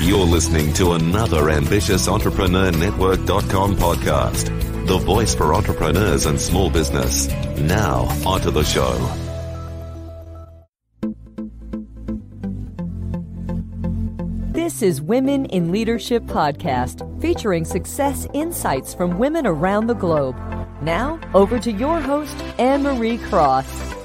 [0.00, 4.46] You're listening to another ambitious Entrepreneur Network.com podcast.
[4.86, 7.28] The voice for entrepreneurs and small business.
[7.58, 8.96] Now, onto the show.
[14.52, 20.34] This is Women in Leadership Podcast, featuring success insights from women around the globe.
[20.80, 23.99] Now, over to your host, Anne Marie Cross.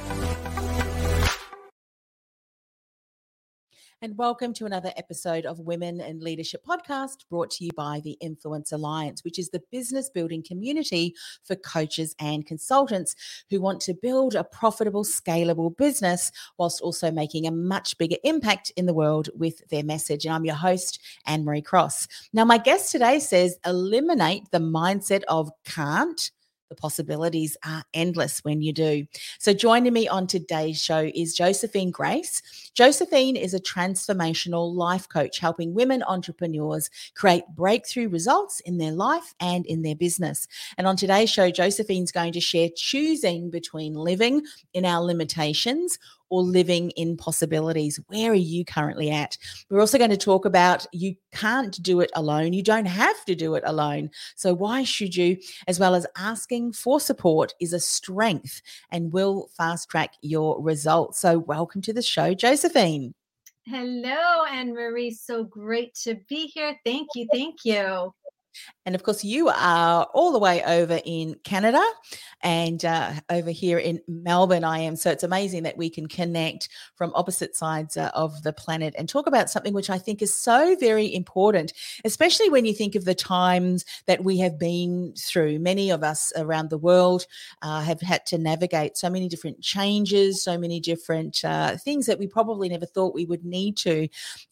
[4.06, 8.16] And welcome to another episode of Women in Leadership Podcast brought to you by the
[8.22, 13.16] Influence Alliance, which is the business building community for coaches and consultants
[13.50, 18.72] who want to build a profitable, scalable business whilst also making a much bigger impact
[18.78, 20.24] in the world with their message.
[20.24, 22.08] And I'm your host, Anne Marie Cross.
[22.32, 26.30] Now, my guest today says eliminate the mindset of can't
[26.76, 29.06] the possibilities are endless when you do.
[29.40, 32.42] So, joining me on today's show is Josephine Grace.
[32.74, 39.34] Josephine is a transformational life coach helping women entrepreneurs create breakthrough results in their life
[39.40, 40.48] and in their business.
[40.78, 45.98] And on today's show, Josephine's going to share choosing between living in our limitations
[46.30, 48.00] or living in possibilities.
[48.08, 49.38] Where are you currently at?
[49.70, 52.54] We're also going to talk about you can't do it alone.
[52.54, 54.10] You don't have to do it alone.
[54.36, 55.38] So, why should you?
[55.68, 61.20] As well as asking for support is a strength and will fast track your results.
[61.20, 63.14] So, welcome to the show, Josephine.
[63.68, 65.10] Hello, Anne Marie.
[65.10, 66.80] So great to be here.
[66.86, 67.28] Thank you.
[67.34, 68.14] Thank you.
[68.86, 71.84] And of course, you are all the way over in Canada
[72.42, 74.96] and uh, over here in Melbourne, I am.
[74.96, 79.10] So it's amazing that we can connect from opposite sides uh, of the planet and
[79.10, 83.06] talk about something which I think is so very important, especially when you think of
[83.06, 85.60] the times that we have been through.
[85.60, 87.26] Many of us around the world
[87.62, 92.20] uh, have had to navigate so many different changes, so many different uh, things that
[92.20, 94.08] we probably never thought we would need to.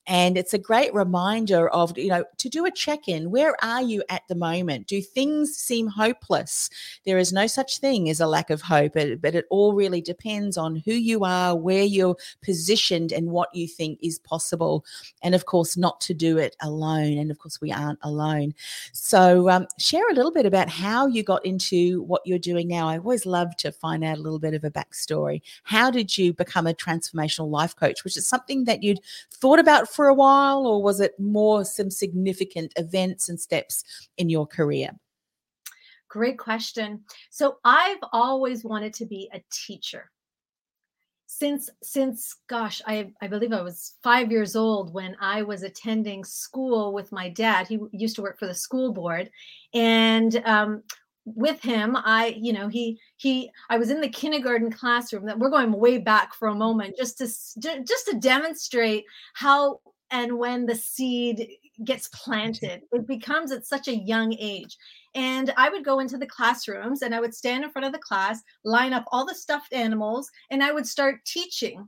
[0.06, 3.32] And it's a great reminder of, you know, to do a check in.
[3.32, 4.88] Where are you at the moment?
[4.88, 6.70] Do things seem hopeless?
[7.06, 10.58] There is no such thing as a lack of hope, but, it all really depends
[10.58, 14.86] on who you are, where you're positioned, and what you think is possible.
[15.24, 17.18] And of course, not to do it alone.
[17.18, 18.54] And of course, we aren't alone.
[18.92, 22.90] So, um, share a little bit about how you got into what you're doing now.
[22.90, 25.42] I always love to find out a little bit of a backstory.
[25.64, 28.04] How did you become a transformational life coach?
[28.04, 29.00] which is something that you'd
[29.32, 33.84] thought about for a while, or was it more some significant events and steps
[34.18, 34.90] in your career?
[36.10, 37.02] Great question.
[37.32, 40.12] So I've always wanted to be a teacher.
[41.26, 46.24] Since since gosh, I I believe I was 5 years old when I was attending
[46.24, 47.68] school with my dad.
[47.68, 49.32] He used to work for the school board
[49.74, 50.84] and um,
[51.26, 55.50] with him i you know he he i was in the kindergarten classroom that we're
[55.50, 57.26] going way back for a moment just to
[57.84, 59.80] just to demonstrate how
[60.12, 61.50] and when the seed
[61.84, 62.84] gets planted.
[62.92, 64.78] It becomes at such a young age.
[65.16, 68.00] And i would go into the classrooms and i would stand in front of the
[68.00, 71.88] class line up all the stuffed animals and i would start teaching.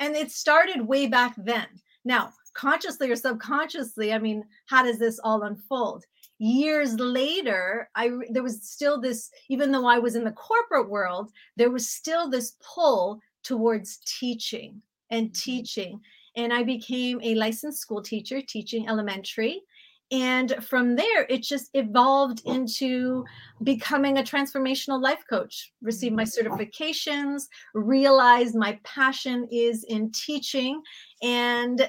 [0.00, 1.66] And it started way back then.
[2.04, 6.04] Now consciously or subconsciously i mean how does this all unfold
[6.42, 11.30] years later i there was still this even though i was in the corporate world
[11.56, 15.50] there was still this pull towards teaching and mm-hmm.
[15.50, 16.00] teaching
[16.34, 19.62] and i became a licensed school teacher teaching elementary
[20.10, 23.24] and from there it just evolved into
[23.62, 26.52] becoming a transformational life coach received my mm-hmm.
[26.52, 30.82] certifications realized my passion is in teaching
[31.22, 31.88] and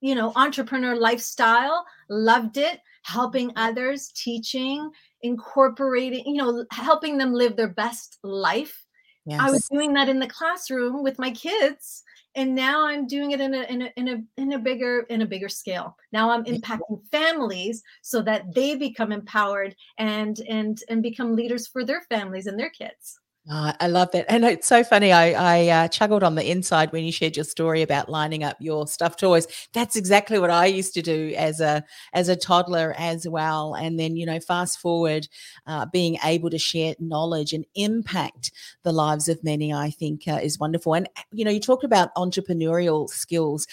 [0.00, 4.90] you know entrepreneur lifestyle loved it helping others, teaching,
[5.22, 8.84] incorporating, you know, helping them live their best life.
[9.26, 9.40] Yes.
[9.40, 12.02] I was doing that in the classroom with my kids
[12.36, 15.22] and now I'm doing it in a in a in a in a bigger in
[15.22, 15.96] a bigger scale.
[16.12, 21.84] Now I'm impacting families so that they become empowered and and and become leaders for
[21.84, 23.20] their families and their kids.
[23.50, 24.24] Oh, I love that.
[24.32, 25.12] And it's so funny.
[25.12, 28.56] I, I uh, chuckled on the inside when you shared your story about lining up
[28.58, 29.46] your stuffed toys.
[29.74, 33.74] That's exactly what I used to do as a as a toddler as well.
[33.74, 35.28] And then, you know, fast forward,
[35.66, 38.50] uh, being able to share knowledge and impact
[38.82, 40.94] the lives of many, I think uh, is wonderful.
[40.94, 43.66] And, you know, you talked about entrepreneurial skills.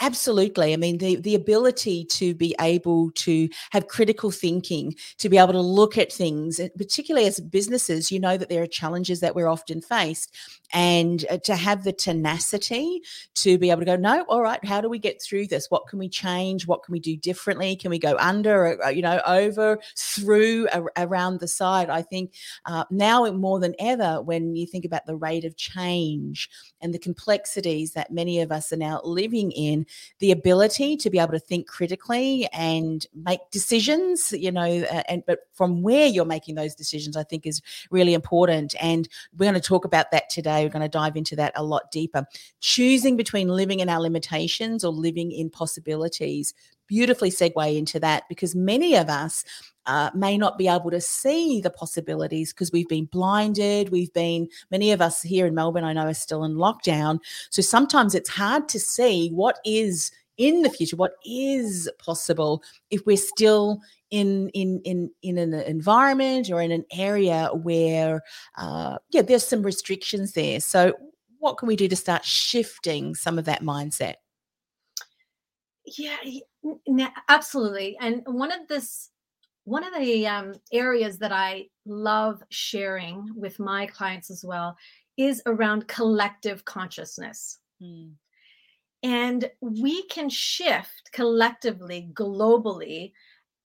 [0.00, 0.72] Absolutely.
[0.72, 5.52] I mean, the, the ability to be able to have critical thinking, to be able
[5.52, 9.46] to look at things, particularly as businesses, you know that there are challenges that we're
[9.48, 10.34] often faced
[10.72, 13.00] and uh, to have the tenacity
[13.34, 15.66] to be able to go no all right how do we get through this?
[15.70, 16.66] What can we change?
[16.66, 17.76] What can we do differently?
[17.76, 20.66] Can we go under or, uh, you know over through
[20.96, 21.90] around the side?
[21.90, 22.32] I think
[22.64, 26.48] uh, now more than ever when you think about the rate of change
[26.80, 29.86] and the complexities that many of us are now living in
[30.18, 35.40] the ability to be able to think critically and make decisions you know and but
[35.52, 37.60] from where you're making those decisions i think is
[37.90, 41.36] really important and we're going to talk about that today we're going to dive into
[41.36, 42.26] that a lot deeper.
[42.60, 46.54] Choosing between living in our limitations or living in possibilities
[46.92, 49.44] beautifully segue into that because many of us
[49.86, 53.88] uh, may not be able to see the possibilities because we've been blinded.
[53.88, 57.20] We've been, many of us here in Melbourne, I know, are still in lockdown.
[57.48, 63.06] So sometimes it's hard to see what is in the future, what is possible if
[63.06, 63.80] we're still
[64.10, 68.20] in in in in an environment or in an area where
[68.58, 70.92] uh, yeah there's some restrictions there so
[71.38, 74.16] what can we do to start shifting some of that mindset
[75.86, 76.16] yeah
[77.28, 79.10] absolutely and one of this
[79.64, 84.76] one of the um, areas that i love sharing with my clients as well
[85.16, 88.08] is around collective consciousness hmm.
[89.02, 93.12] and we can shift collectively globally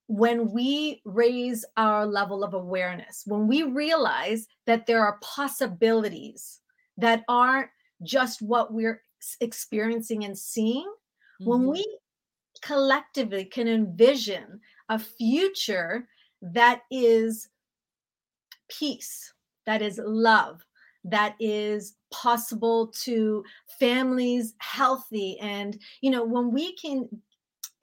[0.08, 6.62] when we raise our level of awareness, when we realize that there are possibilities
[6.98, 7.70] that aren't
[8.04, 9.02] just what we're
[9.42, 11.50] experiencing and seeing, mm-hmm.
[11.50, 11.98] when we
[12.62, 14.60] collectively can envision
[14.90, 16.08] a future
[16.42, 17.50] that is
[18.70, 19.34] peace,
[19.66, 20.66] that is love,
[21.04, 23.44] that is possible to
[23.80, 25.40] families healthy.
[25.40, 27.08] And you know when we can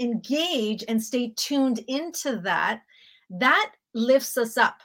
[0.01, 2.83] engage and stay tuned into that,
[3.31, 4.81] that lifts us up.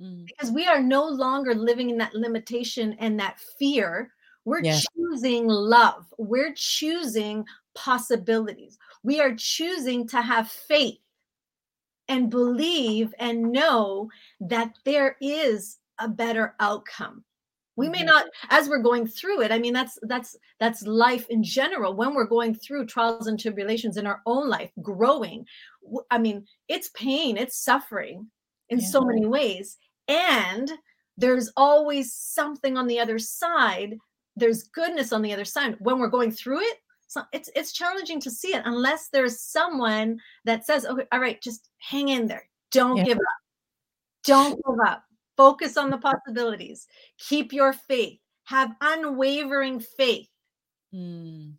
[0.00, 0.26] Mm.
[0.26, 4.10] because we are no longer living in that limitation and that fear.
[4.44, 10.98] We're choosing love, we're choosing possibilities, we are choosing to have faith
[12.08, 14.10] and believe and know
[14.40, 17.22] that there is a better outcome.
[17.76, 21.42] We may not as we're going through it i mean that's that's that's life in
[21.42, 21.94] general.
[21.94, 25.44] When we're going through trials and tribulations in our own life growing
[26.10, 28.30] i mean it's pain it's suffering
[28.70, 28.86] in yeah.
[28.86, 29.76] so many ways.
[30.08, 30.70] And
[31.16, 33.98] there's always something on the other side.
[34.36, 35.76] There's goodness on the other side.
[35.78, 36.78] When we're going through it
[37.14, 41.40] so it's it's challenging to see it unless there's someone that says okay all right
[41.40, 43.04] just hang in there don't yeah.
[43.04, 43.40] give up
[44.24, 45.04] don't give up
[45.36, 46.86] Focus on the possibilities.
[47.18, 48.18] Keep your faith.
[48.44, 50.28] Have unwavering faith.
[50.94, 51.54] Mm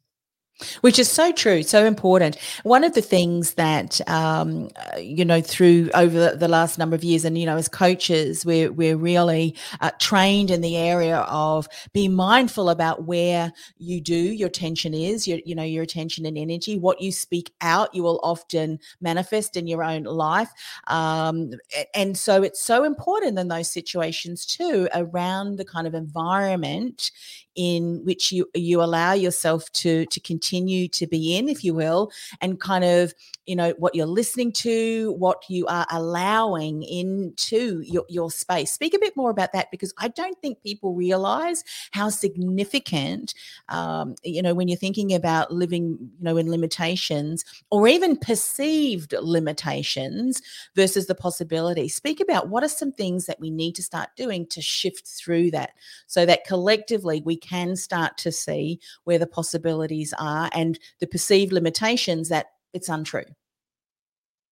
[0.81, 2.37] which is so true so important.
[2.63, 7.25] One of the things that um, you know through over the last number of years
[7.25, 12.13] and you know as coaches we're, we're really uh, trained in the area of being
[12.13, 16.77] mindful about where you do your attention is your you know your attention and energy.
[16.77, 20.49] What you speak out you will often manifest in your own life.
[20.87, 21.51] Um,
[21.93, 27.11] and so it's so important in those situations too around the kind of environment
[27.55, 32.11] in which you you allow yourself to to continue to be in if you will
[32.41, 33.13] and kind of
[33.45, 38.71] you know what you're listening to what you are allowing into your, your space.
[38.71, 43.33] Speak a bit more about that because i don't think people realize how significant
[43.69, 49.13] um, you know when you're thinking about living you know in limitations or even perceived
[49.21, 50.41] limitations
[50.75, 51.87] versus the possibility.
[51.87, 55.51] Speak about what are some things that we need to start doing to shift through
[55.51, 55.71] that
[56.07, 61.51] so that collectively we can start to see where the possibilities are and the perceived
[61.51, 63.25] limitations that it's untrue.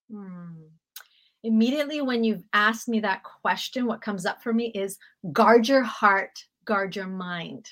[0.09, 0.53] Hmm.
[1.43, 4.97] Immediately, when you've asked me that question, what comes up for me is
[5.33, 7.69] guard your heart, guard your mind.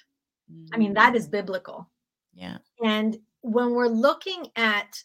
[0.51, 0.67] Mm.
[0.73, 1.31] I mean, that is mm.
[1.31, 1.89] biblical.
[2.33, 2.57] Yeah.
[2.83, 5.01] And when we're looking at,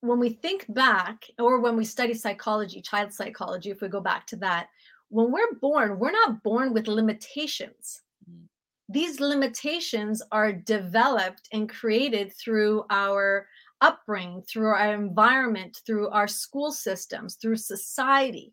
[0.00, 4.26] when we think back, or when we study psychology, child psychology, if we go back
[4.28, 4.66] to that,
[5.08, 8.02] when we're born, we're not born with limitations
[8.88, 13.48] these limitations are developed and created through our
[13.80, 18.52] upbringing, through our environment, through our school systems, through society,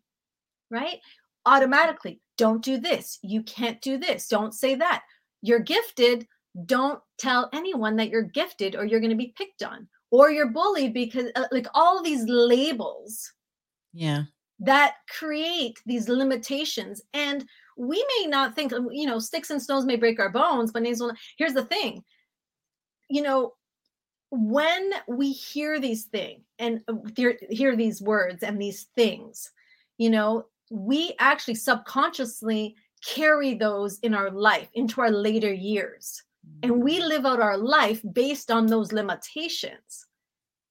[0.70, 0.98] right?
[1.46, 3.18] automatically don't do this.
[3.22, 4.28] You can't do this.
[4.28, 5.02] Don't say that.
[5.42, 6.26] You're gifted.
[6.66, 10.50] Don't tell anyone that you're gifted or you're going to be picked on or you're
[10.50, 13.32] bullied because uh, like all these labels
[13.92, 14.22] yeah.
[14.60, 17.02] that create these limitations.
[17.12, 17.44] And
[17.76, 21.00] we may not think you know sticks and stones may break our bones but names
[21.00, 22.02] will here's the thing.
[23.10, 23.52] You know
[24.36, 29.52] when we hear these things and uh, hear, hear these words and these things
[29.98, 32.74] you know we actually subconsciously
[33.04, 36.22] carry those in our life into our later years
[36.62, 37.08] and we mm.
[37.08, 40.06] live out our life based on those limitations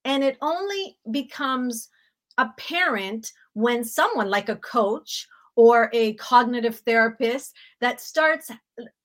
[0.03, 1.89] and it only becomes
[2.37, 8.49] apparent when someone like a coach or a cognitive therapist that starts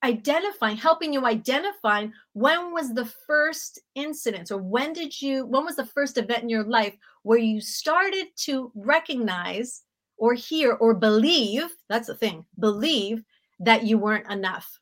[0.03, 5.75] identifying helping you identify when was the first incident or when did you when was
[5.75, 9.83] the first event in your life where you started to recognize
[10.17, 13.23] or hear or believe that's the thing believe
[13.59, 14.79] that you weren't enough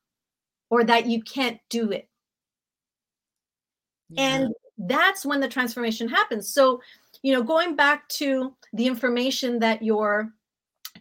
[0.70, 2.08] or that you can't do it
[4.10, 4.36] yeah.
[4.36, 6.80] and that's when the transformation happens so
[7.24, 10.32] you know going back to the information that you're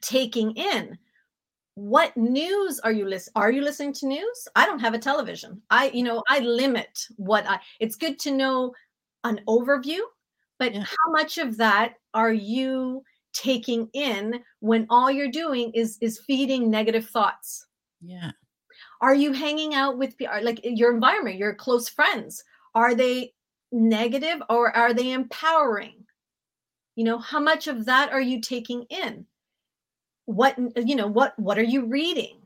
[0.01, 0.99] taking in.
[1.75, 4.49] What news are you listening are you listening to news?
[4.57, 5.61] I don't have a television.
[5.71, 8.73] I you know i limit what i it's good to know
[9.25, 10.01] an overview
[10.59, 10.83] but yeah.
[10.83, 16.71] how much of that are you taking in when all you're doing is is feeding
[16.71, 17.67] negative thoughts?
[18.01, 18.33] Yeah.
[19.01, 22.43] Are you hanging out with like your environment your close friends
[22.75, 23.33] are they
[23.73, 26.05] negative or are they empowering?
[26.95, 29.27] You know how much of that are you taking in
[30.27, 32.41] what you know what what are you reading?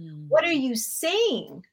[0.00, 0.26] Mm.
[0.28, 1.64] what are you saying?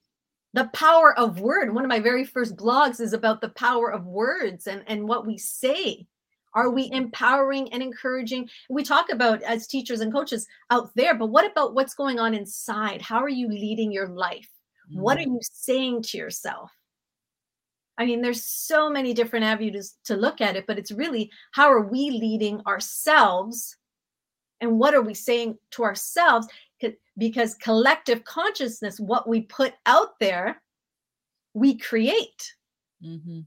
[0.53, 1.73] The power of word.
[1.73, 5.25] One of my very first blogs is about the power of words and and what
[5.25, 6.07] we say.
[6.53, 8.49] Are we empowering and encouraging?
[8.69, 12.33] We talk about as teachers and coaches out there but what about what's going on
[12.33, 13.01] inside?
[13.01, 14.49] How are you leading your life?
[14.91, 14.99] Mm.
[14.99, 15.33] what are hmm.
[15.33, 16.71] you saying to yourself?
[17.97, 21.71] I mean, there's so many different avenues to look at it, but it's really how
[21.71, 23.77] are we leading ourselves
[24.61, 26.47] and what are we saying to ourselves
[27.17, 30.61] because collective consciousness what we put out there
[31.53, 32.53] we create
[33.03, 33.41] mm-hmm.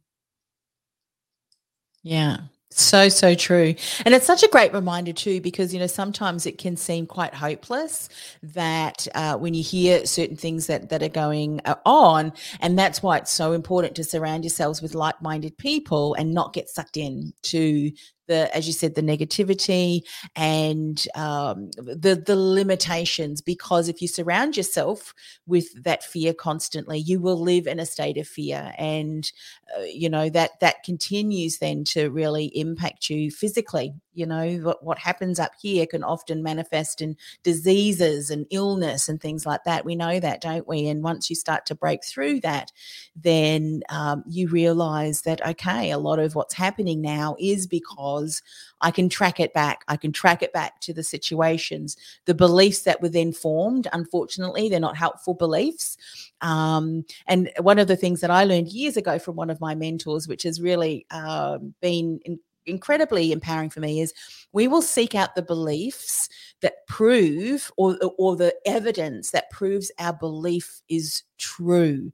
[2.03, 2.37] yeah
[2.77, 3.77] so, so true.
[4.05, 7.33] And it's such a great reminder, too, because, you know, sometimes it can seem quite
[7.33, 8.09] hopeless
[8.43, 12.33] that uh, when you hear certain things that, that are going uh, on.
[12.59, 16.53] And that's why it's so important to surround yourselves with like minded people and not
[16.53, 17.93] get sucked in to
[18.27, 20.03] the as you said the negativity
[20.37, 25.15] and um, the the limitations because if you surround yourself
[25.47, 29.33] with that fear constantly you will live in a state of fear and
[29.77, 34.83] uh, you know that that continues then to really impact you physically you know what,
[34.83, 39.85] what happens up here can often manifest in diseases and illness and things like that.
[39.85, 40.87] We know that don't we?
[40.89, 42.73] And once you start to break through that
[43.17, 48.43] then um, you realize that okay a lot of what's happening now is because
[48.81, 49.85] i can track it back.
[49.89, 51.97] I can track it back to the situations.
[52.25, 55.97] The beliefs that were then formed unfortunately they're not helpful beliefs.
[56.41, 59.75] Um, and one of the things that i learned years ago from one of my
[59.75, 64.13] mentors which has really um, been in, incredibly empowering for me is
[64.53, 66.29] we will seek out the beliefs
[66.63, 72.13] that prove or or the evidence that proves our belief is true.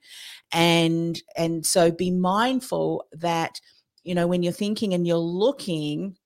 [0.53, 3.61] And and so be mindful that
[4.05, 6.17] you know when you're thinking and you're looking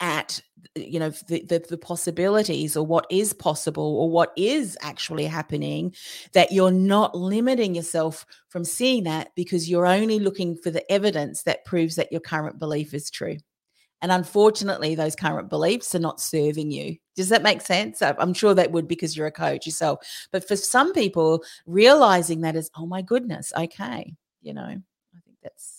[0.00, 0.40] at
[0.74, 5.94] you know the, the, the possibilities or what is possible or what is actually happening
[6.32, 11.42] that you're not limiting yourself from seeing that because you're only looking for the evidence
[11.42, 13.36] that proves that your current belief is true.
[14.00, 16.96] And unfortunately those current beliefs are not serving you.
[17.16, 18.00] Does that make sense?
[18.00, 20.06] I'm sure that would because you're a coach yourself.
[20.30, 25.36] But for some people realizing that is oh my goodness okay you know i think
[25.42, 25.77] that's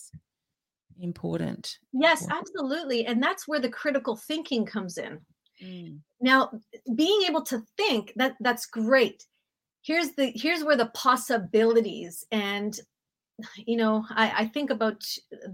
[1.01, 1.77] important.
[1.93, 3.05] Yes, absolutely.
[3.05, 5.19] And that's where the critical thinking comes in.
[5.63, 5.99] Mm.
[6.21, 6.51] Now,
[6.95, 9.25] being able to think that that's great.
[9.81, 12.77] Here's the here's where the possibilities and
[13.55, 15.01] you know I, I think about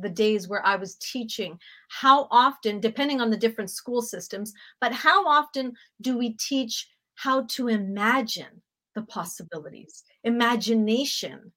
[0.01, 1.59] the days where i was teaching
[1.89, 7.43] how often depending on the different school systems but how often do we teach how
[7.49, 8.61] to imagine
[8.95, 11.51] the possibilities imagination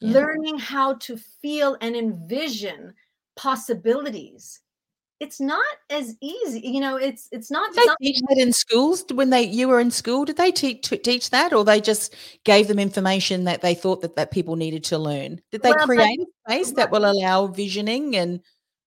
[0.00, 0.12] yeah.
[0.12, 2.94] learning how to feel and envision
[3.36, 4.60] possibilities.
[5.18, 9.04] It's not as easy you know it's it's not did they teach that in schools
[9.12, 10.24] when they you were in school?
[10.24, 12.14] Did they teach teach that or they just
[12.44, 15.42] gave them information that they thought that, that people needed to learn?
[15.52, 18.40] Did they well, create a space that will allow visioning and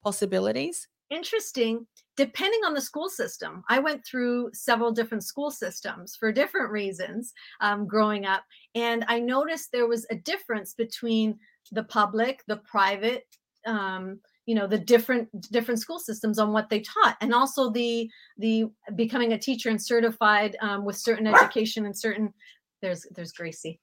[0.03, 0.88] possibilities?
[1.12, 6.72] Interesting depending on the school system i went through several different school systems for different
[6.72, 8.43] reasons um, growing up
[8.75, 11.38] and i noticed there was a difference between
[11.72, 13.25] the public the private
[13.65, 18.10] um, you know the different different school systems on what they taught and also the
[18.38, 18.65] the
[18.96, 22.34] becoming a teacher and certified um, with certain education and certain
[22.84, 23.79] there's there's gracie.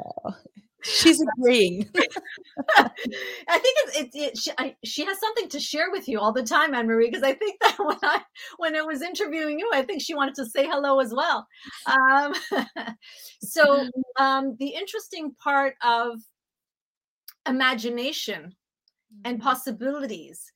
[0.00, 0.34] Oh,
[0.82, 1.88] she's agreeing.
[2.76, 6.32] I think it's it, it she, I, she, has something to share with you all
[6.32, 8.20] the time anne marie because i think that when i
[8.58, 11.46] when i was interviewing you i think she wanted to say hello as well.
[11.86, 12.34] Um,
[13.42, 16.20] so um, the interesting part of
[17.46, 18.54] imagination
[19.24, 19.48] and mm-hmm.
[19.48, 20.52] possibilities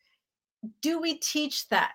[0.80, 1.92] do we teach that?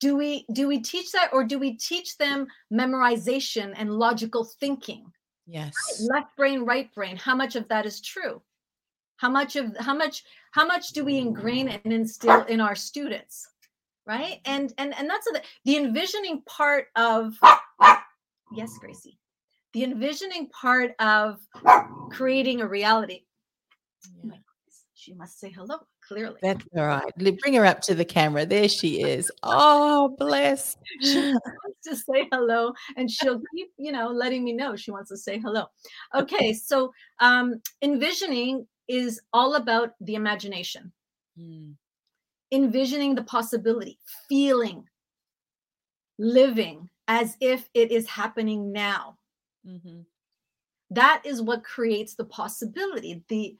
[0.00, 5.12] Do we do we teach that or do we teach them memorization and logical thinking
[5.48, 5.74] yes.
[6.10, 8.42] Left brain right brain how much of that is true?
[9.16, 13.48] How much of how much how much do we ingrain and instill in our students
[14.08, 14.40] right?
[14.46, 17.38] And and and that's the, the envisioning part of
[18.56, 19.18] yes gracie.
[19.74, 21.38] The envisioning part of
[22.10, 23.24] creating a reality.
[24.24, 24.32] Yeah.
[24.94, 26.36] She must say hello clearly.
[26.42, 27.12] That's all right.
[27.16, 28.46] Bring her up to the camera.
[28.46, 29.30] There she is.
[29.42, 34.74] Oh bless she wants to say hello and she'll keep you know letting me know
[34.74, 35.66] she wants to say hello.
[36.14, 36.52] Okay.
[36.54, 40.92] so um envisioning is all about the imagination.
[41.38, 41.74] Mm.
[42.50, 43.96] envisioning the possibility
[44.28, 44.82] feeling
[46.18, 49.16] living as if it is happening now.
[49.66, 50.00] Mm-hmm.
[50.90, 53.56] that is what creates the possibility the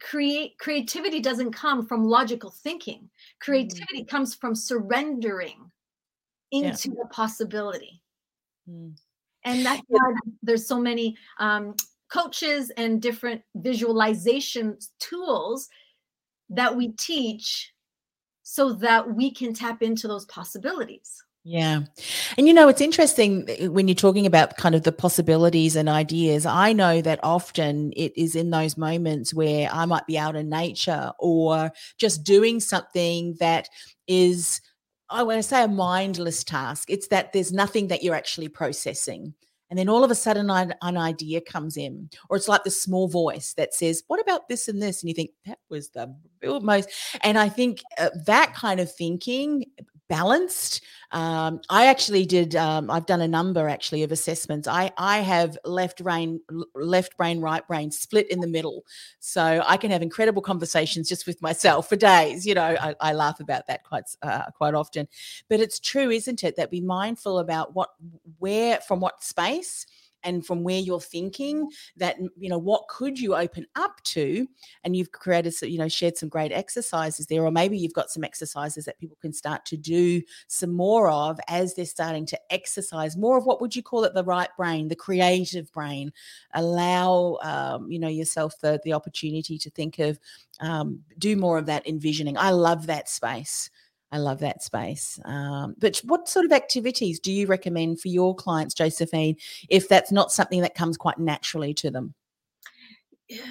[0.00, 3.08] create creativity doesn't come from logical thinking mm.
[3.40, 4.08] creativity mm.
[4.08, 5.70] comes from surrendering
[6.50, 6.94] into yeah.
[7.02, 8.02] the possibility
[8.68, 8.92] mm.
[9.44, 11.74] and that's why there's so many um,
[12.10, 15.68] coaches and different visualization tools
[16.50, 17.72] that we teach
[18.42, 21.80] so that we can tap into those possibilities yeah.
[22.38, 25.88] And you know, it's interesting eh, when you're talking about kind of the possibilities and
[25.88, 26.46] ideas.
[26.46, 30.48] I know that often it is in those moments where I might be out in
[30.48, 33.68] nature or just doing something that
[34.06, 34.60] is,
[35.10, 36.88] I want to say, a mindless task.
[36.88, 39.34] It's that there's nothing that you're actually processing.
[39.68, 42.70] And then all of a sudden, an, an idea comes in, or it's like the
[42.70, 45.00] small voice that says, What about this and this?
[45.02, 46.90] And you think, That was the most.
[47.22, 49.64] And I think uh, that kind of thinking
[50.12, 50.82] balanced.
[51.10, 52.54] Um, I actually did.
[52.54, 54.68] Um, I've done a number actually of assessments.
[54.68, 56.38] I I have left brain,
[56.74, 58.84] left brain, right brain split in the middle,
[59.20, 62.46] so I can have incredible conversations just with myself for days.
[62.46, 65.08] You know, I, I laugh about that quite uh, quite often,
[65.48, 66.56] but it's true, isn't it?
[66.56, 67.88] That be mindful about what,
[68.38, 69.86] where, from what space
[70.24, 74.46] and from where you're thinking that you know what could you open up to
[74.84, 78.24] and you've created you know shared some great exercises there or maybe you've got some
[78.24, 83.16] exercises that people can start to do some more of as they're starting to exercise
[83.16, 84.14] more of what would you call it?
[84.14, 86.12] The right brain the creative brain.
[86.54, 90.18] Allow um, you know yourself the the opportunity to think of
[90.60, 92.36] um, do more of that envisioning.
[92.36, 93.70] I love that space
[94.12, 95.18] I love that space.
[95.24, 99.36] Um, but what sort of activities do you recommend for your clients, Josephine,
[99.70, 102.14] if that's not something that comes quite naturally to them?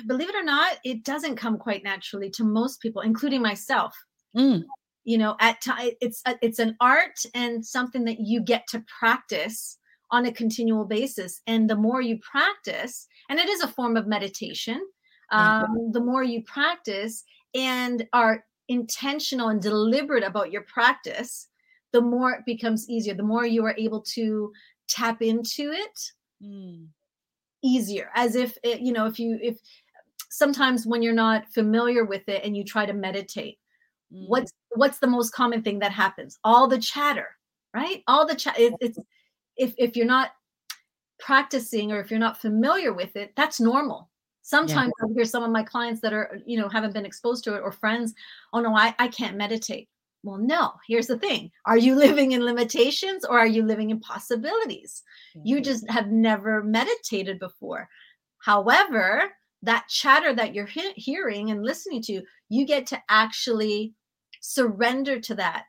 [0.06, 3.95] Believe it or not, it doesn't come quite naturally to most people, including myself.
[4.38, 4.65] Mm.
[5.04, 8.86] You know, at time it's a, it's an art and something that you get to
[9.00, 9.80] practice
[10.12, 11.41] on a continual basis.
[11.47, 14.80] And the more you practice, and it is a form of meditation,
[15.32, 17.24] um, the more you practice
[17.56, 21.48] and are intentional and deliberate about your practice,
[21.92, 23.14] the more it becomes easier.
[23.14, 24.52] The more you are able to
[24.88, 26.88] tap into it mm.
[27.64, 28.10] easier.
[28.16, 29.60] As if it, you know, if you if
[30.30, 33.60] sometimes when you're not familiar with it and you try to meditate,
[34.14, 34.28] mm.
[34.28, 36.40] what's what's the most common thing that happens?
[36.44, 37.28] All the chatter,
[37.74, 38.04] right?
[38.08, 38.58] All the chat.
[38.58, 38.98] It, it's
[39.58, 40.32] if if you're not
[41.20, 44.11] practicing or if you're not familiar with it, that's normal
[44.52, 45.08] Sometimes yeah.
[45.08, 47.62] I hear some of my clients that are, you know, haven't been exposed to it
[47.64, 48.14] or friends,
[48.52, 49.88] oh no, I, I can't meditate.
[50.24, 51.52] Well, no, here's the thing.
[51.66, 55.04] Are you living in limitations or are you living in possibilities?
[55.38, 55.48] Mm-hmm.
[55.48, 57.88] You just have never meditated before.
[58.40, 63.94] However, that chatter that you're he- hearing and listening to, you get to actually
[64.42, 65.64] surrender to that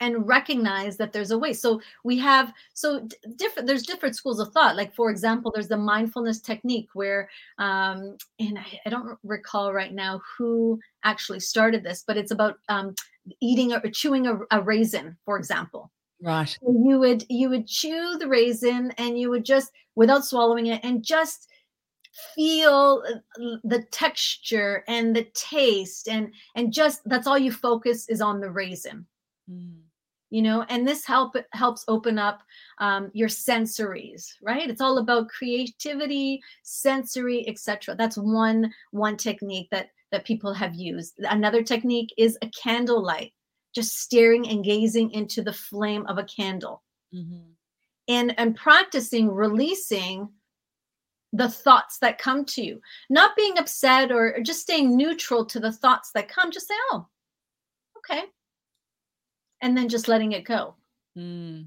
[0.00, 1.52] and recognize that there's a way.
[1.52, 4.76] So we have so different there's different schools of thought.
[4.76, 9.92] Like for example there's the mindfulness technique where um and i, I don't recall right
[9.92, 12.94] now who actually started this but it's about um
[13.40, 15.92] eating or chewing a, a raisin for example.
[16.22, 16.48] Right.
[16.48, 20.80] So you would you would chew the raisin and you would just without swallowing it
[20.82, 21.48] and just
[22.34, 28.20] feel uh, the texture and the taste and and just that's all you focus is
[28.20, 29.06] on the raisin.
[29.50, 29.89] Mm
[30.30, 32.42] you know and this help helps open up
[32.78, 34.70] um, your sensories right?
[34.70, 41.14] It's all about creativity sensory etc that's one one technique that that people have used.
[41.20, 43.32] Another technique is a candle light
[43.72, 46.82] just staring and gazing into the flame of a candle.
[47.14, 47.50] Mm-hmm.
[48.06, 50.28] and and practicing releasing
[51.32, 52.80] the thoughts that come to you.
[53.08, 56.74] Not being upset or, or just staying neutral to the thoughts that come just say
[56.92, 57.06] oh
[57.98, 58.24] okay
[59.60, 60.74] and then just letting it go.
[61.16, 61.66] Mm.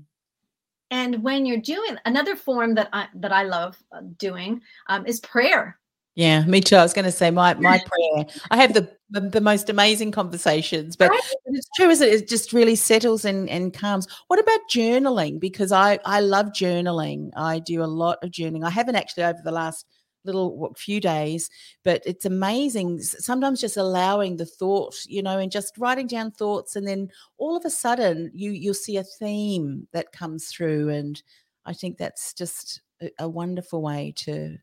[0.91, 5.19] And when you're doing another form that I that I love uh, doing um, is
[5.19, 5.79] prayer.
[6.15, 6.75] Yeah, me too.
[6.75, 8.25] I was going to say my my prayer.
[8.51, 11.19] I have the, the, the most amazing conversations, but right.
[11.45, 12.13] it's true, is it?
[12.13, 14.07] It just really settles and and calms.
[14.27, 15.39] What about journaling?
[15.39, 17.31] Because I I love journaling.
[17.35, 18.63] I do a lot of journaling.
[18.63, 19.87] I haven't actually over the last
[20.25, 21.49] little few days
[21.83, 26.75] but it's amazing sometimes just allowing the thought you know and just writing down thoughts
[26.75, 31.23] and then all of a sudden you you'll see a theme that comes through and
[31.65, 34.57] i think that's just a, a wonderful way to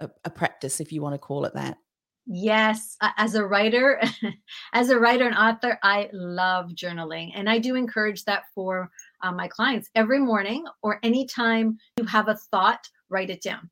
[0.00, 1.78] a, a practice if you want to call it that.
[2.28, 4.02] Yes, as a writer,
[4.72, 8.90] as a writer and author, I love journaling, and I do encourage that for
[9.22, 9.88] uh, my clients.
[9.94, 13.70] Every morning or anytime you have a thought, write it down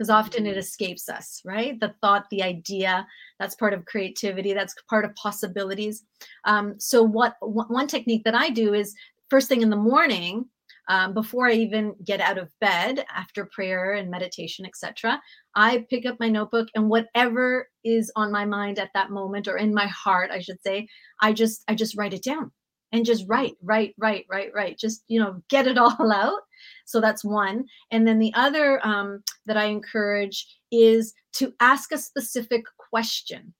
[0.00, 1.78] because often it escapes us, right?
[1.78, 3.06] The thought, the idea,
[3.38, 6.04] that's part of creativity, that's part of possibilities.
[6.46, 8.94] Um, so, what one technique that I do is
[9.28, 10.46] first thing in the morning,
[10.88, 15.20] um, before I even get out of bed, after prayer and meditation, etc.,
[15.54, 19.58] I pick up my notebook and whatever is on my mind at that moment, or
[19.58, 20.88] in my heart, I should say,
[21.20, 22.52] I just I just write it down
[22.92, 24.78] and just write, write, write, write, write.
[24.78, 26.40] Just you know, get it all out
[26.84, 27.66] so that's one.
[27.90, 33.54] And then the other um, that I encourage is to ask a specific question.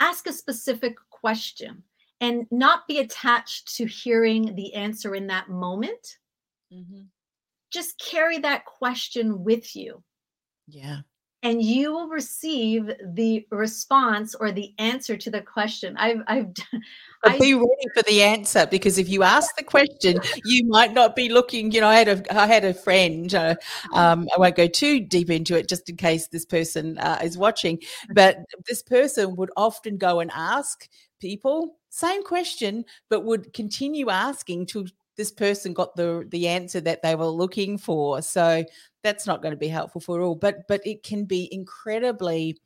[0.00, 1.82] Ask a specific question
[2.20, 6.18] and not be attached to hearing the answer in that moment.
[6.72, 7.02] Mm-hmm.
[7.70, 10.02] Just carry that question with you.
[10.66, 11.00] Yeah
[11.44, 15.94] and you will receive the response or the answer to the question.
[15.98, 16.46] I've, I've,
[17.38, 21.28] Be ready for the answer because if you ask the question, you might not be
[21.28, 21.72] looking.
[21.72, 23.34] You know, I had a, I had a friend.
[23.34, 23.54] Uh,
[23.92, 27.38] um, I won't go too deep into it, just in case this person uh, is
[27.38, 27.80] watching.
[28.10, 30.88] But this person would often go and ask
[31.20, 37.02] people same question, but would continue asking to this person got the the answer that
[37.02, 38.64] they were looking for so
[39.02, 42.56] that's not going to be helpful for all but but it can be incredibly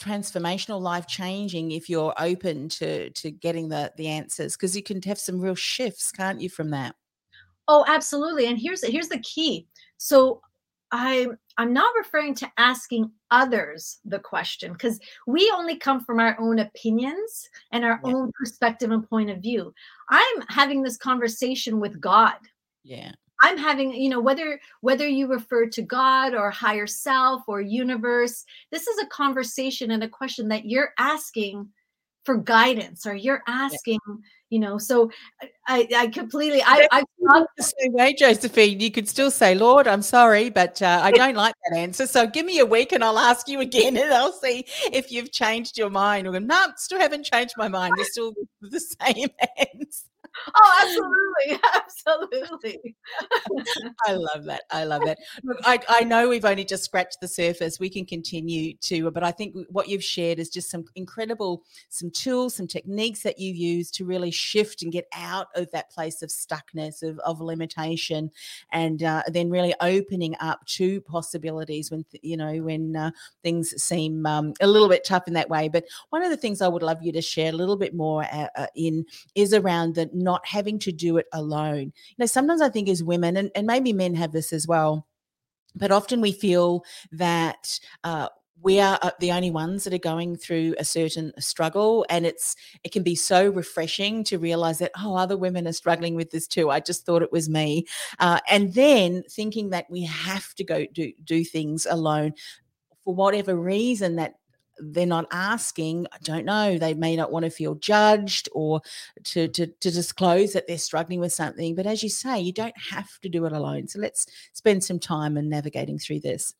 [0.00, 5.00] transformational life changing if you're open to to getting the the answers because you can
[5.02, 6.94] have some real shifts can't you from that?
[7.68, 9.66] Oh absolutely and here's here's the key.
[9.98, 10.40] So
[10.92, 16.36] i i'm not referring to asking others the question because we only come from our
[16.40, 18.12] own opinions and our yeah.
[18.12, 19.72] own perspective and point of view.
[20.08, 22.38] I'm having this conversation with god.
[22.82, 27.60] Yeah i'm having you know whether whether you refer to god or higher self or
[27.60, 31.68] universe this is a conversation and a question that you're asking
[32.24, 34.14] for guidance or you're asking yeah.
[34.50, 35.10] you know so
[35.66, 37.02] i i completely i i
[37.56, 41.34] the same way josephine you could still say lord i'm sorry but uh, i don't
[41.34, 44.32] like that answer so give me a week and i'll ask you again and i'll
[44.32, 46.26] see if you've changed your mind.
[46.26, 47.94] Or no still haven't changed my mind.
[47.98, 50.09] It's still the same answer
[50.54, 51.20] oh, absolutely.
[51.74, 52.94] Absolutely.
[54.06, 54.62] I love that.
[54.70, 55.18] I love that.
[55.42, 57.78] Look, I, I know we've only just scratched the surface.
[57.78, 62.10] We can continue to, but I think what you've shared is just some incredible, some
[62.10, 66.22] tools, some techniques that you use to really shift and get out of that place
[66.22, 68.30] of stuckness, of, of limitation,
[68.72, 73.10] and uh, then really opening up to possibilities when, you know, when uh,
[73.42, 75.68] things seem um, a little bit tough in that way.
[75.68, 78.24] But one of the things I would love you to share a little bit more
[78.24, 81.86] uh, uh in is around the not having to do it alone.
[82.10, 85.06] You know, sometimes I think as women, and, and maybe men have this as well,
[85.74, 88.28] but often we feel that uh,
[88.62, 92.56] we are uh, the only ones that are going through a certain struggle and it's
[92.84, 96.46] it can be so refreshing to realize that oh other women are struggling with this
[96.46, 97.86] too i just thought it was me
[98.18, 102.34] uh, and then thinking that we have to go do do things alone
[103.04, 104.34] for whatever reason that
[104.78, 108.80] they're not asking i don't know they may not want to feel judged or
[109.24, 112.76] to, to to disclose that they're struggling with something but as you say you don't
[112.90, 116.54] have to do it alone so let's spend some time in navigating through this.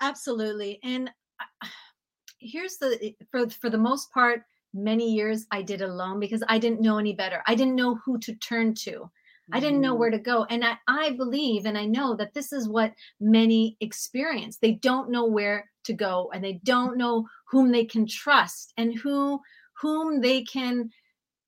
[0.00, 1.66] Absolutely and uh,
[2.38, 4.42] here's the eh, for for the most part
[4.74, 7.42] many years i did alone because i didn't know any better.
[7.46, 9.10] I didn't know who to turn to
[9.52, 10.14] I didn't know where mm.
[10.14, 10.44] to go.
[10.44, 14.58] And I, I, believe and I know that this is what many experience.
[14.58, 18.94] They don't know where to go and they don't know whom they can trust and
[18.94, 19.40] who
[19.80, 20.90] whom they can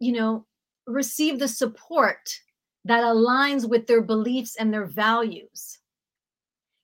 [0.00, 0.46] you know
[0.86, 2.28] receive the support
[2.84, 5.78] that aligns with their beliefs and their values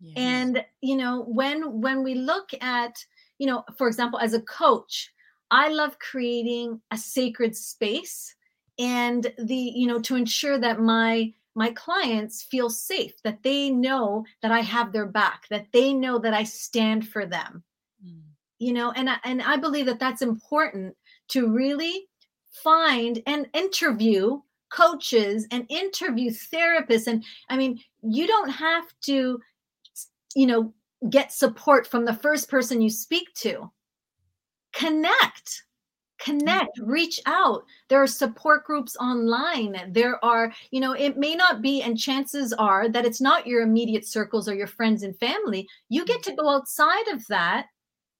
[0.01, 0.15] yes.
[0.17, 2.95] and you know when when we look at
[3.39, 5.11] you know for example as a coach
[5.51, 8.36] i love creating a sacred space
[8.79, 14.25] and the you know to ensure that my my clients feel safe that they know
[14.43, 17.63] that i have their back that they know that i stand for them.
[18.05, 18.21] Mm.
[18.59, 20.97] you know and I, and i believe that that's important
[21.29, 22.09] to really
[22.63, 27.07] find and interview coaches and interview therapists.
[27.07, 29.41] And i mean you don't have to
[30.35, 30.73] you know
[31.11, 33.71] get support from the first person you speak to.
[34.73, 35.65] Connect
[36.19, 36.39] Mm-hmm.
[36.39, 37.65] connect reach out.
[37.89, 39.91] There are support groups online.
[39.91, 43.63] There are you know it may not be and chances are that it's not your
[43.63, 45.67] immediate circles or your friends and family.
[45.89, 46.41] You get to mm-hmm.
[46.41, 47.67] go outside of that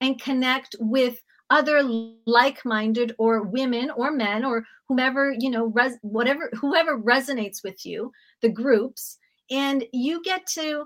[0.01, 1.81] and connect with other
[2.27, 8.11] like-minded or women or men or whomever you know res- whatever whoever resonates with you
[8.43, 9.19] the groups
[9.51, 10.85] and you get to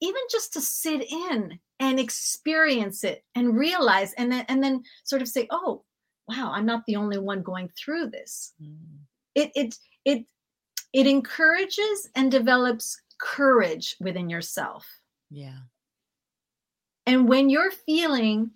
[0.00, 5.20] even just to sit in and experience it and realize and then and then sort
[5.20, 5.84] of say oh
[6.28, 8.52] wow i'm not the only one going through this.
[8.62, 8.76] Mm.
[9.34, 10.26] it it it
[10.92, 14.86] it encourages and develops courage within yourself.
[15.30, 15.58] Yeah.
[17.06, 18.50] And when you're feeling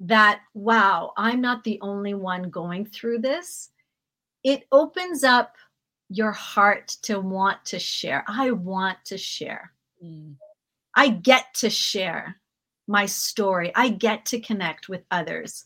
[0.00, 3.70] that wow i'm not the only one going through this
[4.42, 5.54] it opens up
[6.10, 8.24] your heart to want to share.
[8.28, 9.72] I want to share.
[10.04, 10.34] Mm.
[10.94, 12.36] i get to share
[12.86, 13.72] my story.
[13.74, 15.64] I get to connect with others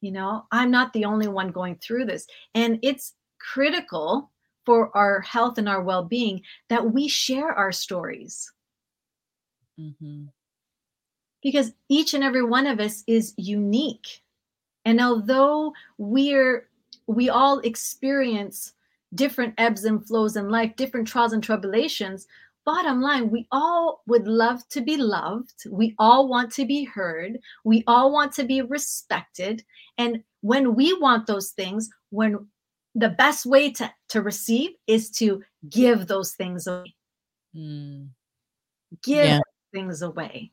[0.00, 0.46] you know?
[0.50, 2.26] I'm not the only one going through this.
[2.54, 4.30] And it's critical
[4.66, 8.52] for our health and our well-being that we share our stories.
[9.78, 10.24] Mm-hmm.
[11.42, 14.22] because each and every one of us is unique.
[14.84, 16.68] And although we're
[17.06, 18.74] we all experience
[19.14, 22.26] different ebbs and flows in life different trials and tribulations
[22.64, 25.64] bottom line, we all would love to be loved.
[25.68, 27.38] We all want to be heard.
[27.64, 29.64] We all want to be respected.
[29.98, 32.46] And when we want those things, when
[32.94, 36.94] the best way to, to receive is to give those things away.
[37.54, 38.08] Mm.
[39.02, 39.40] Give yeah.
[39.72, 40.52] things away.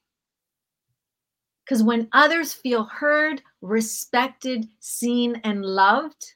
[1.66, 6.34] Because when others feel heard, respected, seen, and loved,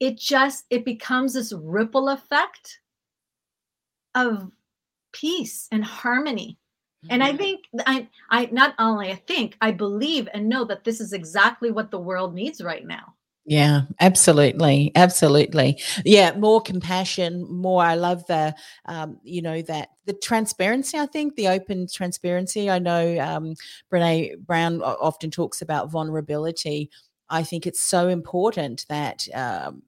[0.00, 2.80] it just it becomes this ripple effect
[4.14, 4.50] of
[5.12, 6.58] peace and harmony.
[7.04, 7.14] Mm-hmm.
[7.14, 7.38] And I mm-hmm.
[7.38, 11.70] think I I not only I think I believe and know that this is exactly
[11.70, 13.14] what the world needs right now.
[13.44, 15.80] Yeah, absolutely, absolutely.
[16.04, 17.82] Yeah, more compassion, more.
[17.82, 18.54] I love the,
[18.86, 20.96] um, you know, that the transparency.
[20.96, 22.70] I think the open transparency.
[22.70, 23.54] I know um,
[23.92, 26.88] Brene Brown often talks about vulnerability.
[27.30, 29.82] I think it's so important that um,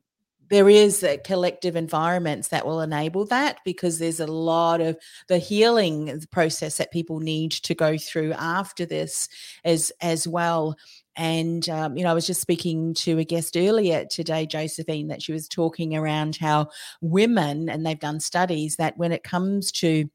[0.51, 4.97] there is a collective environments that will enable that because there's a lot of
[5.29, 9.29] the healing process that people need to go through after this
[9.65, 10.77] as as well.
[11.17, 15.23] And um, you know i was just speaking to a guest earlier today josephine that
[15.23, 20.11] she was talking around how women and they've done studies that when it comes to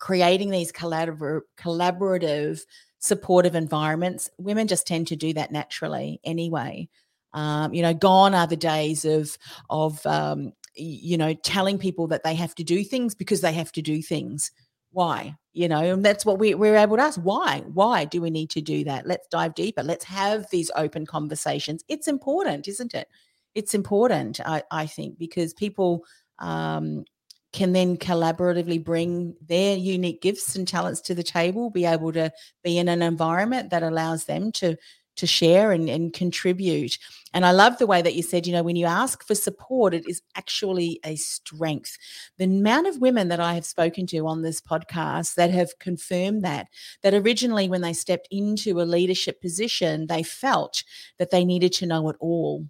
[0.00, 2.62] creating these collabor- collaborative
[2.98, 6.88] supportive environments women just tend to do that naturally anyway
[7.36, 9.38] um, you know, gone are the days of
[9.70, 13.70] of um, you know telling people that they have to do things because they have
[13.72, 14.50] to do things.
[14.90, 15.36] Why?
[15.52, 17.20] You know, and that's what we, we're able to ask.
[17.20, 17.62] Why?
[17.66, 19.06] Why do we need to do that?
[19.06, 19.82] Let's dive deeper.
[19.82, 21.84] Let's have these open conversations.
[21.88, 23.08] It's important, isn't it?
[23.54, 26.04] It's important, I, I think, because people
[26.38, 27.04] um,
[27.52, 32.30] can then collaboratively bring their unique gifts and talents to the table, be able to
[32.64, 34.76] be in an environment that allows them to
[35.16, 36.98] to share and, and contribute.
[37.32, 39.94] And I love the way that you said, you know, when you ask for support,
[39.94, 41.98] it is actually a strength.
[42.38, 46.44] The amount of women that I have spoken to on this podcast that have confirmed
[46.44, 46.68] that,
[47.02, 50.84] that originally when they stepped into a leadership position, they felt
[51.18, 52.66] that they needed to know it all.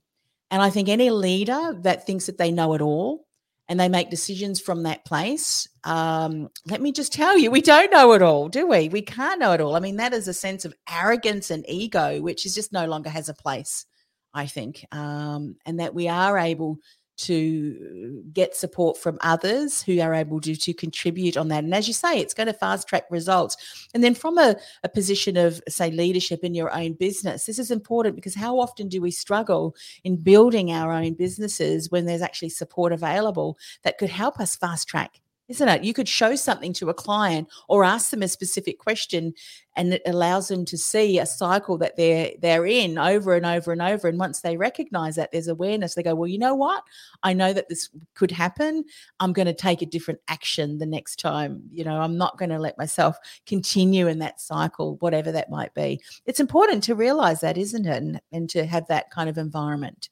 [0.50, 3.25] And I think any leader that thinks that they know it all
[3.68, 5.68] and they make decisions from that place.
[5.84, 8.88] Um, let me just tell you, we don't know it all, do we?
[8.88, 9.74] We can't know it all.
[9.74, 13.10] I mean, that is a sense of arrogance and ego, which is just no longer
[13.10, 13.84] has a place,
[14.32, 16.78] I think, um, and that we are able
[17.16, 21.64] to get support from others who are able to, to contribute on that.
[21.64, 23.88] And as you say, it's going to fast track results.
[23.94, 27.70] And then from a, a position of, say, leadership in your own business, this is
[27.70, 29.74] important because how often do we struggle
[30.04, 34.88] in building our own businesses when there's actually support available that could help us fast
[34.88, 35.84] track isn't it?
[35.84, 39.34] You could show something to a client or ask them a specific question
[39.76, 43.72] and it allows them to see a cycle that they're they're in over and over
[43.72, 44.08] and over.
[44.08, 45.94] And once they recognize that there's awareness.
[45.94, 46.82] They go well you know what?
[47.22, 48.84] I know that this could happen.
[49.20, 51.62] I'm going to take a different action the next time.
[51.70, 55.74] You know i'm not going to let myself continue in that cycle whatever that might
[55.74, 56.00] be.
[56.24, 58.02] It's important to realize that isn't it?
[58.02, 60.08] And, and to have that kind of environment.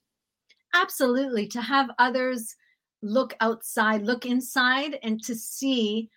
[0.74, 1.46] Absolutely.
[1.48, 2.56] To have others
[3.04, 6.08] look outside, look inside, and to see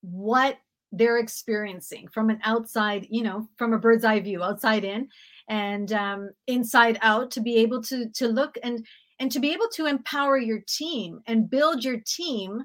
[0.00, 0.58] what
[0.92, 5.08] they're experiencing from an outside, you know, from a bird's eye view, outside in
[5.48, 8.86] and um, inside out, to be able to to look and
[9.18, 12.62] and to be able to empower your team and build your team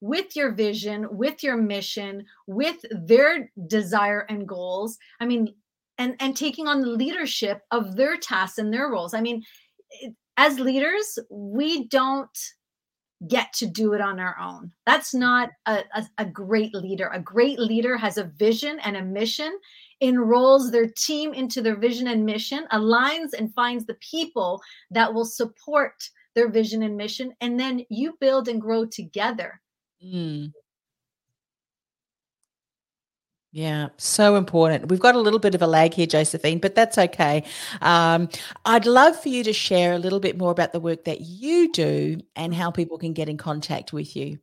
[0.00, 4.98] with your vision, with your mission, with their desire and goals.
[5.20, 5.54] I mean,
[5.98, 9.14] and and taking on the leadership of their tasks and their roles.
[9.14, 9.44] I mean,
[10.36, 12.38] as leaders, we don't
[13.28, 14.70] get to do it on our own.
[14.86, 17.08] That's not a, a, a, great leader.
[17.12, 19.58] A great leader has a vision and a mission,
[20.00, 25.24] enrolls their team into their vision and mission, aligns and finds the people that will
[25.24, 25.94] support
[26.34, 29.60] their vision and mission, and then you build and grow together.
[30.04, 30.52] Mm.
[33.54, 34.88] Yeah, so important.
[34.88, 37.44] We've got a little bit of a lag here, Josephine, but that's okay.
[37.82, 38.28] Um,
[38.64, 41.70] I'd love for you to share a little bit more about the work that you
[41.70, 44.40] do and how people can get in contact with you.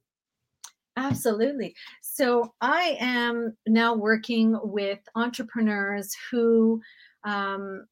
[0.95, 1.75] Absolutely.
[2.01, 6.81] So I am now working with entrepreneurs who
[7.25, 7.87] um,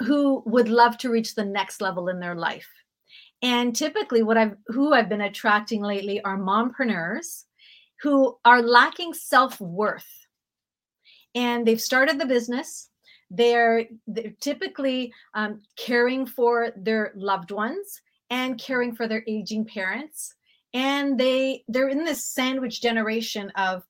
[0.00, 2.68] who would love to reach the next level in their life.
[3.40, 7.44] And typically, what I've who I've been attracting lately are mompreneurs
[8.02, 10.23] who are lacking self worth
[11.34, 12.90] and they've started the business.
[13.30, 20.34] They're, they're typically um, caring for their loved ones and caring for their aging parents.
[20.72, 23.84] And they they're in this sandwich generation of,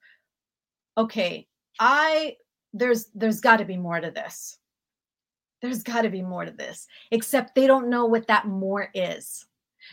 [0.98, 1.46] okay,
[1.80, 2.36] I
[2.74, 4.58] there's there's got to be more to this.
[5.62, 9.46] There's got to be more to this, except they don't know what that more is.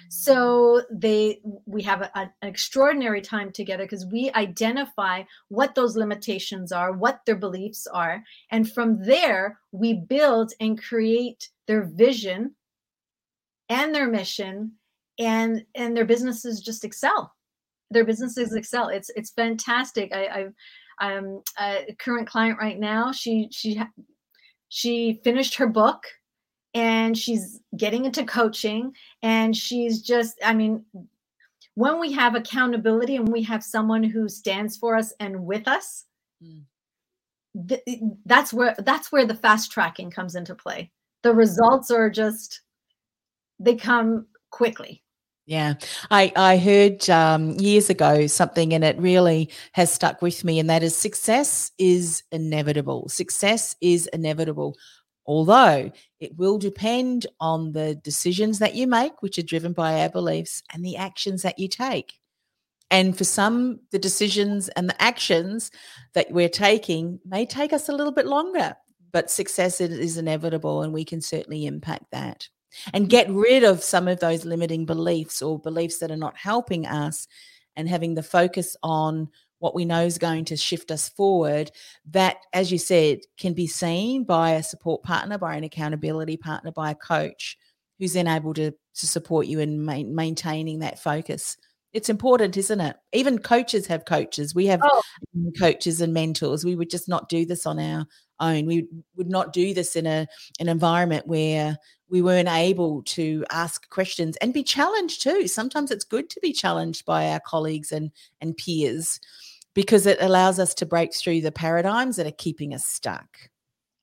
[0.10, 6.72] So they we have a, an extraordinary time together because we identify what those limitations
[6.72, 12.56] are, what their beliefs are, and from there we build and create their vision
[13.70, 14.74] and their mission
[15.20, 17.34] and and their businesses just excel.
[17.90, 18.90] Their businesses excel.
[18.90, 20.14] It's it's fantastic.
[20.14, 20.54] I, I've
[21.00, 23.12] I'm a current client right now.
[23.12, 23.82] She she
[24.70, 26.04] she finished her book
[26.74, 30.84] and she's getting into coaching and she's just i mean
[31.76, 36.06] when we have accountability and we have someone who stands for us and with us
[36.44, 36.62] mm.
[37.68, 37.84] th-
[38.26, 40.92] that's where that's where the fast tracking comes into play
[41.24, 42.62] the results are just
[43.60, 45.04] they come quickly
[45.48, 45.74] yeah,
[46.12, 50.70] I I heard um, years ago something, and it really has stuck with me, and
[50.70, 53.10] that is success is inevitable.
[53.10, 54.78] Success is inevitable
[55.26, 60.10] although it will depend on the decisions that you make, which are driven by our
[60.10, 62.14] beliefs, and the actions that you take.
[62.90, 65.72] And for some, the decisions and the actions
[66.14, 68.76] that we're taking may take us a little bit longer,
[69.12, 72.48] but success is inevitable, and we can certainly impact that
[72.94, 76.86] and get rid of some of those limiting beliefs or beliefs that are not helping
[76.86, 77.28] us
[77.76, 79.30] and having the focus on
[79.62, 81.72] what we know is going to shift us forward,
[82.10, 86.72] that, as you said, can be seen by a support partner, by an accountability partner,
[86.72, 87.60] by a coach
[88.00, 91.58] who's then able to, to support you in ma- maintaining that focus.
[91.94, 92.96] It's important, isn't it?
[93.14, 94.56] Even coaches have coaches.
[94.56, 95.02] We have oh.
[95.60, 96.66] coaches and mentors.
[96.66, 98.08] We would just not do this on our
[98.40, 98.66] own.
[98.66, 100.26] We would not do this in a
[100.60, 101.78] an environment where
[102.10, 105.48] we weren't able to ask questions and be challenged too.
[105.48, 109.20] Sometimes it's good to be challenged by our colleagues and and peers
[109.74, 113.28] because it allows us to break through the paradigms that are keeping us stuck.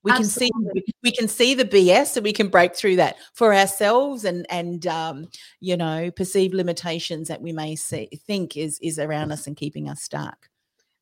[0.05, 0.51] We Absolutely.
[0.71, 4.25] can see we can see the BS and we can break through that for ourselves
[4.25, 5.29] and and um,
[5.61, 9.89] you know perceived limitations that we may see, think is is around us and keeping
[9.89, 10.49] us stuck.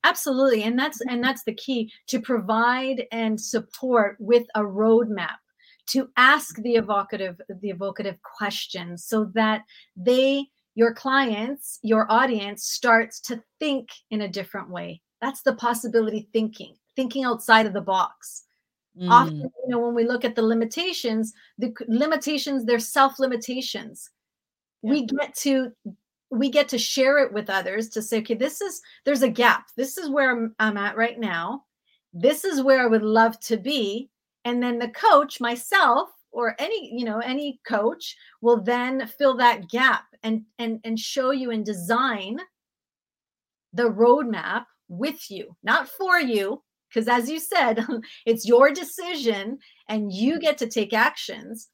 [0.03, 5.37] Absolutely, and that's and that's the key to provide and support with a roadmap
[5.89, 9.63] to ask the evocative the evocative questions so that
[9.95, 15.01] they your clients, your audience starts to think in a different way.
[15.23, 18.45] That's the possibility thinking, thinking outside of the box.
[19.01, 19.11] Mm.
[19.11, 24.11] Often, you know, when we look at the limitations, the limitations, they're self limitations.
[24.83, 24.91] Yeah.
[24.93, 25.73] We get to
[26.31, 29.69] we get to share it with others to say, okay, this is there's a gap.
[29.77, 31.65] This is where I'm, I'm at right now.
[32.13, 34.11] This is where I would love to be.
[34.45, 39.69] And then the coach, myself, or any you know any coach will then fill that
[39.71, 42.39] gap and and and show you and design
[43.73, 47.87] the roadmap with you, not for you, because as you said,
[48.27, 49.59] it's your decision
[49.89, 51.69] and you get to take actions.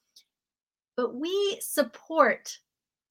[0.97, 2.51] But we support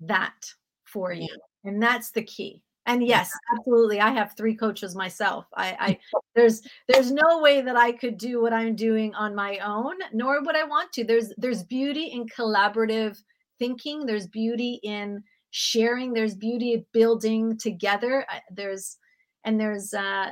[0.02, 0.46] that
[0.86, 1.36] for you.
[1.64, 2.62] And that's the key.
[2.86, 4.00] And yes, absolutely.
[4.00, 5.46] I have three coaches myself.
[5.56, 6.00] I, I
[6.36, 10.44] there's there's no way that I could do what I'm doing on my own, nor
[10.44, 11.04] would I want to.
[11.04, 13.18] There's there's beauty in collaborative
[13.60, 14.06] thinking.
[14.06, 16.14] There's beauty in sharing.
[16.14, 18.26] There's beauty building together.
[18.52, 18.98] There's
[19.44, 20.32] and there's uh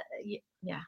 [0.62, 0.82] yeah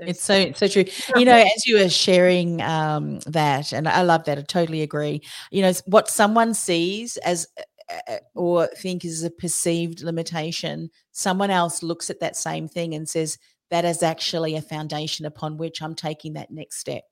[0.00, 0.84] it's so so true.
[1.14, 4.38] You know, as you were sharing um, that, and I love that.
[4.38, 5.22] I totally agree.
[5.50, 7.46] You know, what someone sees as
[7.90, 13.08] uh, or think is a perceived limitation, someone else looks at that same thing and
[13.08, 13.38] says
[13.70, 17.04] that is actually a foundation upon which I'm taking that next step,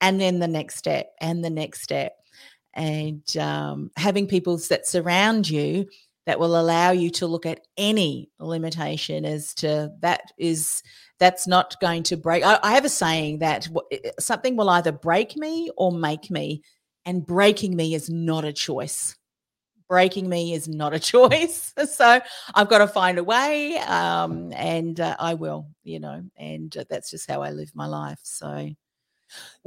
[0.00, 2.14] and then the next step, and the next step,
[2.74, 5.86] and um, having people that surround you
[6.26, 10.82] that will allow you to look at any limitation as to that is
[11.18, 12.42] that's not going to break.
[12.42, 13.68] I, I have a saying that
[14.18, 16.62] something will either break me or make me,
[17.04, 19.16] and breaking me is not a choice.
[19.88, 21.72] Breaking me is not a choice.
[21.90, 22.20] so
[22.54, 26.84] I've got to find a way, um, and uh, I will, you know, and uh,
[26.88, 28.20] that's just how I live my life.
[28.22, 28.70] So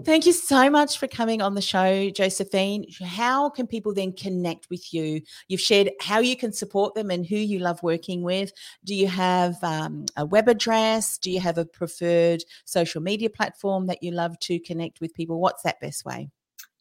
[0.06, 2.86] Thank you so much for coming on the show, Josephine.
[3.04, 5.22] How can people then connect with you?
[5.48, 8.52] You've shared how you can support them and who you love working with.
[8.84, 11.18] Do you have um, a web address?
[11.18, 15.40] Do you have a preferred social media platform that you love to connect with people?
[15.40, 16.30] What's that best way?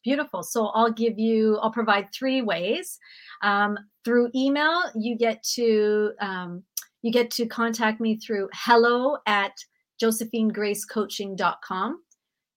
[0.03, 0.43] Beautiful.
[0.43, 2.99] So I'll give you, I'll provide three ways.
[3.41, 6.63] Um, through email, you get to um,
[7.01, 9.53] you get to contact me through hello at
[10.01, 12.01] josephinegracecoaching.com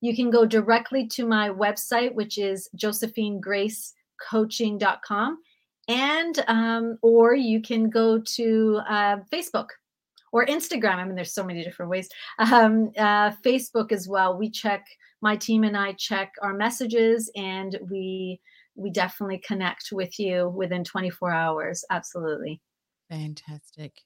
[0.01, 5.39] you can go directly to my website, which is josephinegracecoaching.com,
[5.89, 9.67] and um, or you can go to uh, Facebook
[10.33, 10.97] or Instagram.
[10.97, 12.09] I mean, there's so many different ways.
[12.39, 14.37] Um, uh, Facebook as well.
[14.37, 14.87] We check.
[15.23, 18.41] My team and I check our messages, and we
[18.75, 21.85] we definitely connect with you within 24 hours.
[21.91, 22.59] Absolutely.
[23.11, 24.01] Fantastic.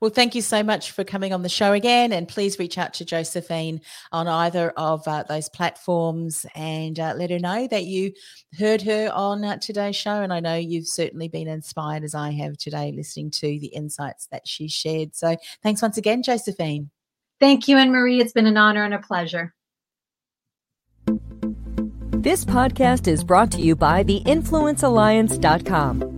[0.00, 2.12] Well, thank you so much for coming on the show again.
[2.12, 3.80] And please reach out to Josephine
[4.12, 8.12] on either of uh, those platforms and uh, let her know that you
[8.58, 10.22] heard her on uh, today's show.
[10.22, 14.28] And I know you've certainly been inspired, as I have today, listening to the insights
[14.30, 15.14] that she shared.
[15.14, 16.90] So thanks once again, Josephine.
[17.40, 18.20] Thank you, Anne Marie.
[18.20, 19.54] It's been an honor and a pleasure.
[22.10, 26.17] This podcast is brought to you by theinfluencealliance.com.